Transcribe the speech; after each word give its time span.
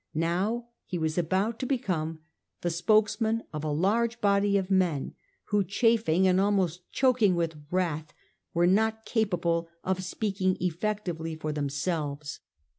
How 0.19 0.69
he 0.87 0.97
was 0.97 1.19
about 1.19 1.59
to 1.59 1.67
become 1.67 2.21
the 2.61 2.71
spokesman 2.71 3.43
of 3.53 3.63
a 3.63 3.71
large 3.71 4.19
body 4.19 4.57
of 4.57 4.71
men 4.71 5.13
who, 5.49 5.63
chafing 5.63 6.25
and 6.27 6.41
almost 6.41 6.91
choking 6.91 7.35
with 7.35 7.55
wrath, 7.69 8.11
were 8.51 8.65
not 8.65 9.05
capable 9.05 9.69
of 9.83 10.03
speaking 10.03 10.57
effectively 10.59 11.35
for 11.35 11.51
themselves. 11.51 12.39